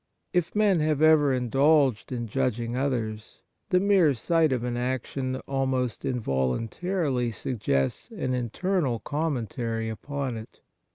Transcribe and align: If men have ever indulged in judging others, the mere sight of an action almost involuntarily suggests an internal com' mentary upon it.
If 0.33 0.55
men 0.55 0.79
have 0.79 0.99
ever 1.03 1.31
indulged 1.31 2.11
in 2.11 2.25
judging 2.25 2.75
others, 2.75 3.43
the 3.69 3.79
mere 3.79 4.15
sight 4.15 4.51
of 4.51 4.63
an 4.63 4.75
action 4.75 5.35
almost 5.47 6.05
involuntarily 6.05 7.29
suggests 7.29 8.09
an 8.09 8.33
internal 8.33 8.97
com' 9.01 9.35
mentary 9.35 9.91
upon 9.93 10.37
it. 10.37 10.61